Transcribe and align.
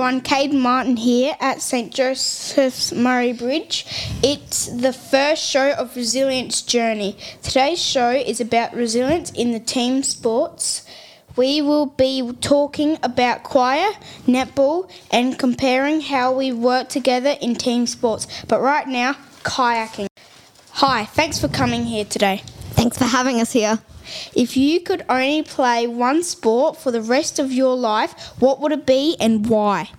everyone, 0.00 0.22
Caden 0.22 0.58
Martin 0.58 0.96
here 0.96 1.36
at 1.40 1.60
St 1.60 1.92
Joseph's 1.92 2.90
Murray 2.90 3.34
Bridge. 3.34 3.84
It's 4.22 4.64
the 4.68 4.94
first 4.94 5.44
show 5.44 5.72
of 5.72 5.94
Resilience 5.94 6.62
Journey. 6.62 7.18
Today's 7.42 7.82
show 7.82 8.08
is 8.10 8.40
about 8.40 8.72
resilience 8.72 9.30
in 9.32 9.52
the 9.52 9.60
team 9.60 10.02
sports. 10.02 10.86
We 11.36 11.60
will 11.60 11.84
be 11.84 12.32
talking 12.40 12.96
about 13.02 13.42
choir, 13.42 13.90
netball, 14.26 14.90
and 15.10 15.38
comparing 15.38 16.00
how 16.00 16.32
we 16.32 16.50
work 16.50 16.88
together 16.88 17.36
in 17.38 17.54
team 17.54 17.86
sports. 17.86 18.26
But 18.48 18.62
right 18.62 18.88
now, 18.88 19.16
kayaking. 19.42 20.06
Hi, 20.70 21.04
thanks 21.04 21.38
for 21.38 21.48
coming 21.48 21.84
here 21.84 22.06
today. 22.06 22.42
Thanks 22.72 22.98
for 22.98 23.04
having 23.04 23.40
us 23.40 23.52
here. 23.52 23.78
If 24.34 24.56
you 24.56 24.80
could 24.80 25.04
only 25.08 25.42
play 25.42 25.86
one 25.86 26.22
sport 26.22 26.76
for 26.76 26.90
the 26.90 27.02
rest 27.02 27.38
of 27.38 27.52
your 27.52 27.76
life, 27.76 28.12
what 28.40 28.60
would 28.60 28.72
it 28.72 28.86
be 28.86 29.16
and 29.20 29.48
why? 29.48 29.90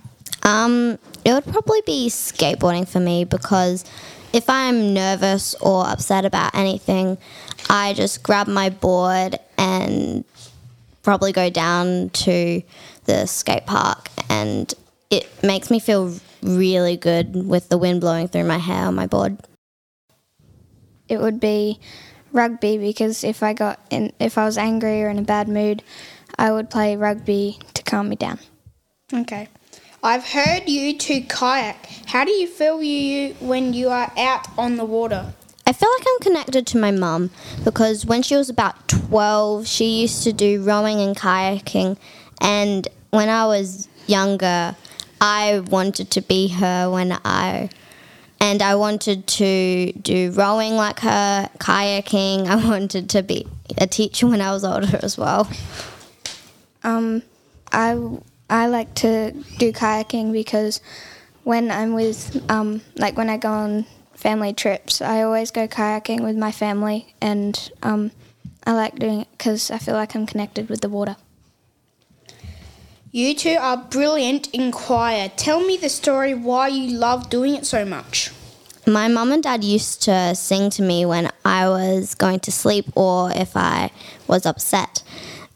Um, 0.42 0.98
it 1.24 1.32
would 1.32 1.44
probably 1.44 1.82
be 1.86 2.08
skateboarding 2.08 2.88
for 2.88 3.00
me 3.00 3.24
because 3.24 3.84
if 4.32 4.48
I'm 4.48 4.92
nervous 4.94 5.54
or 5.56 5.86
upset 5.86 6.24
about 6.24 6.54
anything, 6.54 7.18
I 7.68 7.92
just 7.92 8.22
grab 8.22 8.48
my 8.48 8.70
board 8.70 9.38
and 9.56 10.24
probably 11.02 11.32
go 11.32 11.50
down 11.50 12.10
to 12.10 12.62
the 13.04 13.26
skate 13.26 13.66
park 13.66 14.08
and 14.28 14.72
it 15.10 15.28
makes 15.42 15.70
me 15.70 15.78
feel 15.78 16.14
really 16.42 16.96
good 16.96 17.46
with 17.46 17.68
the 17.68 17.78
wind 17.78 18.00
blowing 18.00 18.28
through 18.28 18.44
my 18.44 18.58
hair 18.58 18.86
on 18.86 18.94
my 18.94 19.06
board. 19.06 19.38
It 21.08 21.20
would 21.20 21.38
be 21.38 21.78
rugby 22.32 22.78
because 22.78 23.24
if 23.24 23.42
I 23.42 23.52
got 23.52 23.80
in, 23.90 24.12
if 24.18 24.38
I 24.38 24.44
was 24.44 24.58
angry 24.58 25.02
or 25.02 25.08
in 25.08 25.18
a 25.18 25.22
bad 25.22 25.48
mood, 25.48 25.82
I 26.38 26.52
would 26.52 26.70
play 26.70 26.96
rugby 26.96 27.58
to 27.74 27.82
calm 27.82 28.08
me 28.08 28.16
down. 28.16 28.38
Okay. 29.12 29.48
I've 30.02 30.24
heard 30.24 30.68
you 30.68 30.98
two 30.98 31.22
kayak. 31.22 31.86
How 32.06 32.24
do 32.24 32.32
you 32.32 32.48
feel 32.48 32.82
you 32.82 33.34
when 33.34 33.72
you 33.72 33.88
are 33.88 34.10
out 34.16 34.46
on 34.58 34.76
the 34.76 34.84
water? 34.84 35.32
I 35.64 35.72
feel 35.72 35.88
like 35.96 36.06
I'm 36.08 36.20
connected 36.20 36.66
to 36.68 36.78
my 36.78 36.90
mum 36.90 37.30
because 37.62 38.04
when 38.04 38.22
she 38.22 38.34
was 38.34 38.50
about 38.50 38.88
12, 38.88 39.66
she 39.66 40.00
used 40.02 40.24
to 40.24 40.32
do 40.32 40.62
rowing 40.62 41.00
and 41.00 41.16
kayaking. 41.16 41.98
And 42.40 42.88
when 43.10 43.28
I 43.28 43.46
was 43.46 43.88
younger, 44.08 44.74
I 45.20 45.60
wanted 45.70 46.10
to 46.10 46.20
be 46.20 46.48
her 46.48 46.90
when 46.90 47.12
I 47.24 47.70
and 48.42 48.60
I 48.60 48.74
wanted 48.74 49.28
to 49.38 49.92
do 49.92 50.32
rowing 50.32 50.74
like 50.74 50.98
her, 51.00 51.48
kayaking. 51.58 52.46
I 52.48 52.56
wanted 52.56 53.08
to 53.10 53.22
be 53.22 53.46
a 53.78 53.86
teacher 53.86 54.26
when 54.26 54.40
I 54.40 54.50
was 54.50 54.64
older 54.64 54.98
as 55.00 55.16
well. 55.16 55.48
Um, 56.82 57.22
I 57.70 57.96
I 58.50 58.66
like 58.66 58.94
to 58.96 59.30
do 59.58 59.72
kayaking 59.72 60.32
because 60.32 60.80
when 61.44 61.70
I'm 61.70 61.94
with 61.94 62.44
um, 62.50 62.82
like 62.96 63.16
when 63.16 63.30
I 63.30 63.36
go 63.36 63.48
on 63.48 63.86
family 64.14 64.52
trips, 64.52 65.00
I 65.00 65.22
always 65.22 65.52
go 65.52 65.68
kayaking 65.68 66.24
with 66.24 66.36
my 66.36 66.50
family, 66.50 67.14
and 67.20 67.70
um, 67.84 68.10
I 68.66 68.72
like 68.72 68.96
doing 68.96 69.20
it 69.20 69.28
because 69.38 69.70
I 69.70 69.78
feel 69.78 69.94
like 69.94 70.16
I'm 70.16 70.26
connected 70.26 70.68
with 70.68 70.80
the 70.80 70.88
water. 70.88 71.14
You 73.14 73.34
two 73.34 73.58
are 73.60 73.76
brilliant 73.76 74.48
in 74.54 74.72
choir. 74.72 75.28
Tell 75.36 75.60
me 75.60 75.76
the 75.76 75.90
story 75.90 76.32
why 76.32 76.68
you 76.68 76.96
love 76.96 77.28
doing 77.28 77.54
it 77.54 77.66
so 77.66 77.84
much. 77.84 78.30
My 78.86 79.06
mum 79.06 79.32
and 79.32 79.42
dad 79.42 79.62
used 79.62 80.00
to 80.04 80.34
sing 80.34 80.70
to 80.70 80.82
me 80.82 81.04
when 81.04 81.30
I 81.44 81.68
was 81.68 82.14
going 82.14 82.40
to 82.40 82.50
sleep 82.50 82.86
or 82.96 83.30
if 83.30 83.54
I 83.54 83.90
was 84.28 84.46
upset. 84.46 85.02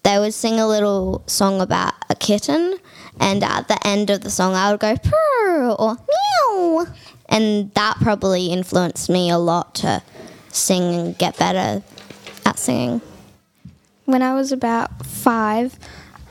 They 0.02 0.18
would 0.18 0.34
sing 0.34 0.60
a 0.60 0.68
little 0.68 1.22
song 1.26 1.62
about 1.62 1.94
a 2.10 2.14
kitten, 2.14 2.76
and 3.18 3.42
at 3.42 3.68
the 3.68 3.86
end 3.86 4.10
of 4.10 4.20
the 4.20 4.30
song, 4.30 4.54
I 4.54 4.70
would 4.70 4.80
go 4.80 4.94
purr 4.94 5.70
or 5.78 5.96
meow. 5.96 6.86
And 7.30 7.72
that 7.72 7.96
probably 8.02 8.48
influenced 8.48 9.08
me 9.08 9.30
a 9.30 9.38
lot 9.38 9.76
to 9.76 10.02
sing 10.50 10.82
and 10.82 11.16
get 11.16 11.38
better 11.38 11.82
at 12.44 12.58
singing. 12.58 13.00
When 14.04 14.20
I 14.20 14.34
was 14.34 14.52
about 14.52 15.06
five, 15.06 15.78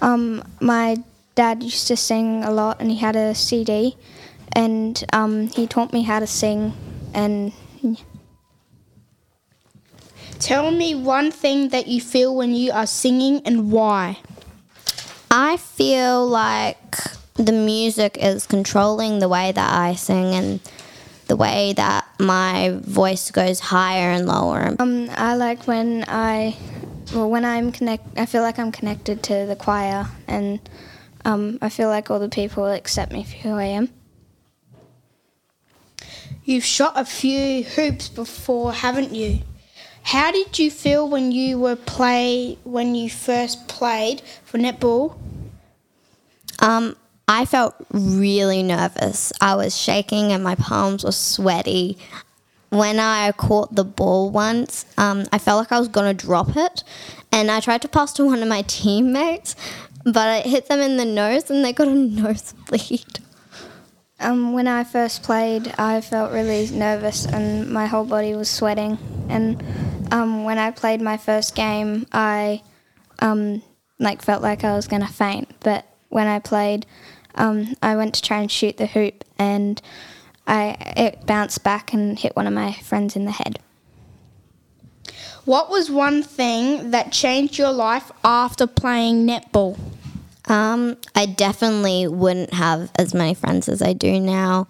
um, 0.02 0.44
my 0.62 0.98
dad 1.36 1.62
used 1.62 1.88
to 1.88 1.98
sing 1.98 2.44
a 2.44 2.52
lot, 2.52 2.80
and 2.80 2.90
he 2.90 2.98
had 2.98 3.16
a 3.16 3.36
CD, 3.36 3.96
and 4.54 5.04
um, 5.14 5.48
he 5.48 5.68
taught 5.68 5.94
me 5.94 6.04
how 6.04 6.20
to 6.20 6.28
sing. 6.28 6.74
And 7.14 7.54
Tell 10.40 10.70
me 10.70 10.94
one 10.96 11.32
thing 11.32 11.70
that 11.70 11.88
you 11.88 12.02
feel 12.02 12.36
when 12.36 12.54
you 12.54 12.72
are 12.72 12.86
singing 12.86 13.42
and 13.46 13.72
why. 13.72 14.18
I 15.32 15.58
feel 15.58 16.28
like 16.28 16.98
the 17.36 17.52
music 17.52 18.18
is 18.20 18.46
controlling 18.46 19.20
the 19.20 19.28
way 19.28 19.52
that 19.52 19.74
I 19.74 19.96
sing 19.96 20.34
and 20.36 20.60
the 21.28 21.36
way 21.36 21.74
that 21.74 22.06
my 22.20 22.78
voice 22.84 23.32
goes 23.32 23.60
higher 23.60 24.12
and 24.12 24.28
lower. 24.28 24.76
um, 24.80 25.10
I 25.12 25.36
like 25.36 25.68
when 25.68 26.06
I, 26.08 26.56
well, 27.14 27.30
when 27.30 27.44
I'm 27.44 27.72
connect, 27.72 28.18
I 28.18 28.26
feel 28.26 28.42
like 28.42 28.60
I'm 28.60 28.72
connected 28.72 29.24
to 29.24 29.46
the 29.46 29.56
choir, 29.56 30.08
and 30.28 30.60
um, 31.26 31.58
I 31.62 31.70
feel 31.70 31.90
like 31.90 32.10
all 32.10 32.20
the 32.20 32.30
people 32.30 32.66
accept 32.68 33.12
me 33.12 33.24
for 33.24 33.36
who 33.38 33.50
I 33.56 33.66
am. 33.66 33.90
You've 36.44 36.64
shot 36.64 36.94
a 36.96 37.04
few 37.04 37.64
hoops 37.64 38.08
before, 38.08 38.72
haven't 38.72 39.12
you? 39.12 39.40
How 40.04 40.32
did 40.32 40.60
you 40.60 40.70
feel 40.70 41.10
when 41.10 41.32
you 41.32 41.60
were 41.60 41.76
play 41.76 42.60
when 42.64 42.94
you 42.94 43.10
first 43.10 43.68
played 43.68 44.22
for 44.44 44.60
netball? 44.60 45.18
Um, 46.60 46.96
I 47.28 47.46
felt 47.46 47.74
really 47.92 48.62
nervous. 48.62 49.34
I 49.42 49.56
was 49.56 49.76
shaking 49.76 50.32
and 50.32 50.44
my 50.44 50.54
palms 50.54 51.04
were 51.04 51.12
sweaty. 51.12 51.98
When 52.70 53.00
I 53.00 53.32
caught 53.32 53.74
the 53.74 53.84
ball 53.84 54.30
once, 54.30 54.86
um, 55.00 55.26
I 55.32 55.40
felt 55.40 55.58
like 55.58 55.72
I 55.72 55.80
was 55.80 55.88
going 55.88 56.16
to 56.16 56.26
drop 56.26 56.56
it. 56.56 56.84
And 57.32 57.50
I 57.50 57.60
tried 57.60 57.82
to 57.82 57.88
pass 57.88 58.14
to 58.14 58.26
one 58.26 58.44
of 58.44 58.48
my 58.48 58.62
teammates, 58.68 59.56
but 60.06 60.46
it 60.46 60.50
hit 60.50 60.68
them 60.68 60.80
in 60.80 60.98
the 60.98 61.06
nose 61.06 61.50
and 61.50 61.66
they 61.66 61.74
got 61.74 61.88
a 61.88 61.94
nosebleed. 61.96 63.20
Um, 64.20 64.54
when 64.54 64.68
I 64.68 64.86
first 64.86 65.24
played, 65.24 65.74
I 65.78 66.00
felt 66.00 66.32
really 66.32 66.70
nervous 66.72 67.26
and 67.26 67.70
my 67.70 67.86
whole 67.86 68.06
body 68.06 68.34
was 68.34 68.50
sweating. 68.50 68.98
And 69.28 69.62
um, 70.12 70.46
when 70.46 70.58
I 70.58 70.72
played 70.72 71.02
my 71.02 71.18
first 71.18 71.56
game, 71.56 72.08
I 72.14 72.62
um, 73.20 73.62
like 74.00 74.22
felt 74.22 74.42
like 74.42 74.64
I 74.64 74.74
was 74.74 74.88
gonna 74.88 75.08
faint. 75.08 75.50
But 75.62 75.86
when 76.10 76.28
I 76.28 76.40
played, 76.40 76.86
um, 77.36 77.76
I 77.82 77.96
went 77.96 78.14
to 78.16 78.22
try 78.22 78.40
and 78.40 78.52
shoot 78.52 78.78
the 78.78 78.86
hoop, 78.86 79.26
and 79.38 79.82
I 80.48 80.78
it 80.96 81.26
bounced 81.26 81.64
back 81.64 81.94
and 81.94 82.18
hit 82.18 82.36
one 82.36 82.48
of 82.48 82.54
my 82.54 82.74
friends 82.74 83.16
in 83.16 83.26
the 83.26 83.32
head. 83.32 83.60
What 85.44 85.70
was 85.70 85.92
one 85.92 86.24
thing 86.24 86.92
that 86.92 87.12
changed 87.12 87.58
your 87.58 87.72
life 87.72 88.12
after 88.24 88.66
playing 88.66 89.28
netball? 89.28 89.78
Um, 90.48 90.98
I 91.16 91.26
definitely 91.26 92.08
wouldn't 92.08 92.54
have 92.54 92.92
as 92.98 93.14
many 93.14 93.34
friends 93.34 93.68
as 93.68 93.82
I 93.82 93.94
do 93.94 94.20
now. 94.20 94.68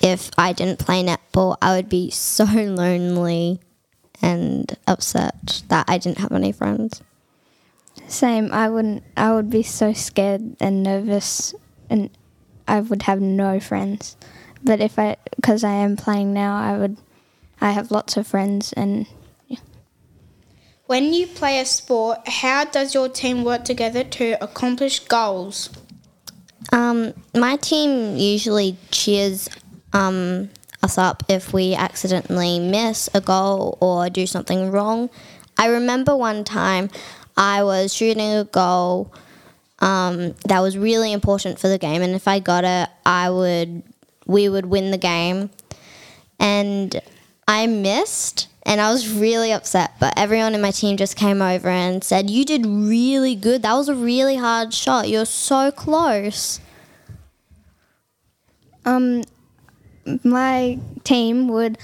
If 0.00 0.30
I 0.36 0.52
didn't 0.52 0.80
play 0.80 1.04
netball, 1.04 1.56
I 1.62 1.76
would 1.76 1.88
be 1.88 2.10
so 2.10 2.44
lonely 2.44 3.60
and 4.20 4.76
upset 4.86 5.62
that 5.68 5.84
I 5.88 5.98
didn't 5.98 6.18
have 6.18 6.32
any 6.32 6.52
friends. 6.52 7.02
Same. 8.08 8.52
I 8.52 8.68
wouldn't. 8.68 9.04
I 9.16 9.32
would 9.32 9.50
be 9.50 9.62
so 9.62 9.92
scared 9.92 10.56
and 10.60 10.82
nervous, 10.82 11.54
and 11.88 12.10
I 12.66 12.80
would 12.80 13.02
have 13.02 13.20
no 13.20 13.60
friends. 13.60 14.16
But 14.64 14.80
if 14.80 14.98
I, 14.98 15.16
because 15.36 15.62
I 15.64 15.72
am 15.72 15.96
playing 15.96 16.32
now, 16.32 16.56
I 16.56 16.78
would. 16.78 16.96
I 17.60 17.70
have 17.70 17.90
lots 17.90 18.16
of 18.16 18.26
friends, 18.26 18.72
and 18.72 19.06
When 20.92 21.14
you 21.14 21.26
play 21.26 21.58
a 21.58 21.64
sport, 21.64 22.18
how 22.28 22.66
does 22.66 22.92
your 22.92 23.08
team 23.08 23.44
work 23.44 23.64
together 23.64 24.04
to 24.04 24.32
accomplish 24.44 24.98
goals? 24.98 25.70
Um, 26.70 27.14
my 27.34 27.56
team 27.56 28.18
usually 28.18 28.76
cheers 28.90 29.48
um, 29.94 30.50
us 30.82 30.98
up 30.98 31.22
if 31.30 31.54
we 31.54 31.74
accidentally 31.74 32.58
miss 32.58 33.08
a 33.14 33.22
goal 33.22 33.78
or 33.80 34.10
do 34.10 34.26
something 34.26 34.70
wrong. 34.70 35.08
I 35.56 35.68
remember 35.68 36.14
one 36.14 36.44
time 36.44 36.90
I 37.38 37.64
was 37.64 37.94
shooting 37.94 38.30
a 38.30 38.44
goal 38.44 39.14
um, 39.78 40.34
that 40.44 40.60
was 40.60 40.76
really 40.76 41.10
important 41.10 41.58
for 41.58 41.68
the 41.68 41.78
game, 41.78 42.02
and 42.02 42.14
if 42.14 42.28
I 42.28 42.38
got 42.38 42.64
it, 42.64 42.90
I 43.06 43.30
would 43.30 43.82
we 44.26 44.46
would 44.50 44.66
win 44.66 44.90
the 44.90 44.98
game. 44.98 45.48
And 46.38 47.00
I 47.52 47.66
missed, 47.66 48.48
and 48.64 48.80
I 48.80 48.90
was 48.90 49.12
really 49.12 49.52
upset. 49.52 49.92
But 50.00 50.14
everyone 50.16 50.54
in 50.54 50.60
my 50.60 50.70
team 50.70 50.96
just 50.96 51.16
came 51.16 51.42
over 51.42 51.68
and 51.68 52.02
said, 52.02 52.30
"You 52.30 52.44
did 52.44 52.66
really 52.66 53.34
good. 53.34 53.62
That 53.62 53.74
was 53.74 53.88
a 53.88 53.94
really 53.94 54.36
hard 54.36 54.72
shot. 54.72 55.08
You're 55.08 55.26
so 55.26 55.70
close." 55.70 56.60
um, 58.84 59.22
my 60.24 60.78
team 61.04 61.48
would. 61.48 61.78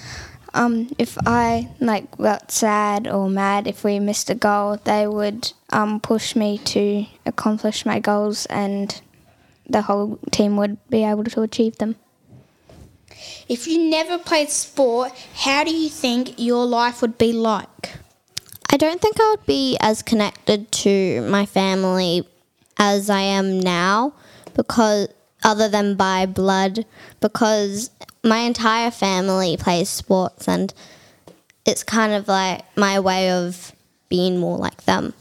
Um, 0.55 0.91
if 0.99 1.19
I 1.27 1.69
like 1.79 2.17
got 2.17 2.51
sad 2.51 3.07
or 3.07 3.29
mad 3.29 3.67
if 3.67 3.85
we 3.85 3.99
missed 4.01 4.31
a 4.31 4.35
goal, 4.35 4.79
they 4.85 5.07
would 5.07 5.53
um, 5.71 6.01
push 6.01 6.35
me 6.35 6.59
to 6.59 7.05
accomplish 7.27 7.85
my 7.85 8.01
goals 8.01 8.47
and 8.47 9.01
the 9.69 9.83
whole 9.83 10.19
team 10.31 10.57
would 10.57 10.79
be 10.89 11.05
able 11.05 11.25
to 11.25 11.43
achieve 11.43 11.77
them. 11.77 11.97
If 13.49 13.67
you 13.67 13.79
never 13.91 14.19
played 14.19 14.51
sport, 14.51 15.13
how 15.35 15.65
do 15.65 15.75
you 15.75 15.89
think 15.89 16.35
your 16.37 16.67
life 16.67 17.03
would 17.03 17.19
be 17.19 17.33
like? 17.33 17.93
I 18.71 18.77
don't 18.77 19.01
think 19.01 19.19
I 19.19 19.31
would 19.31 19.47
be 19.47 19.77
as 19.81 20.03
connected 20.03 20.71
to 20.73 21.23
my 21.23 21.47
family 21.47 22.29
as 22.77 23.09
I 23.09 23.21
am 23.21 23.59
now 23.59 24.13
because 24.55 25.09
other 25.43 25.69
than 25.69 25.95
by 25.95 26.27
blood 26.27 26.85
because 27.21 27.91
my 28.23 28.39
entire 28.39 28.91
family 28.91 29.57
plays 29.57 29.89
sports 29.89 30.49
and 30.49 30.75
it's 31.65 31.83
kind 31.83 32.13
of 32.13 32.29
like 32.29 32.65
my 32.77 33.01
way 33.01 33.31
of 33.31 33.73
being 34.09 34.39
more 34.39 34.59
like 34.59 34.85
them. 34.85 35.15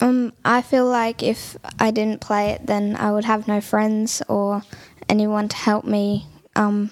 Um, 0.00 0.34
I 0.44 0.60
feel 0.62 0.86
like 0.86 1.22
if 1.22 1.56
I 1.78 1.90
didn't 1.90 2.20
play 2.20 2.50
it, 2.50 2.66
then 2.66 2.96
I 2.96 3.12
would 3.12 3.24
have 3.24 3.48
no 3.48 3.60
friends 3.60 4.22
or 4.28 4.62
anyone 5.08 5.48
to 5.48 5.56
help 5.56 5.84
me, 5.84 6.26
um, 6.56 6.90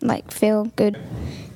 like 0.00 0.30
feel 0.30 0.66
good. 0.76 0.98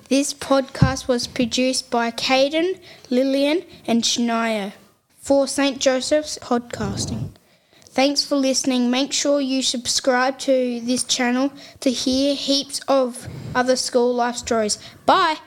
This 0.08 0.32
podcast 0.32 1.08
was 1.08 1.26
produced 1.26 1.90
by 1.90 2.10
Caden, 2.10 2.80
Lillian, 3.10 3.64
and 3.86 4.02
Shania 4.02 4.72
for 5.20 5.46
St. 5.46 5.78
Joseph's 5.78 6.38
Podcasting. 6.38 7.30
Thanks 7.90 8.24
for 8.24 8.36
listening. 8.36 8.90
Make 8.90 9.12
sure 9.12 9.40
you 9.40 9.62
subscribe 9.62 10.38
to 10.40 10.80
this 10.80 11.04
channel 11.04 11.52
to 11.80 11.90
hear 11.90 12.34
heaps 12.34 12.80
of 12.88 13.26
other 13.54 13.76
school 13.76 14.14
life 14.14 14.36
stories. 14.36 14.78
Bye. 15.04 15.38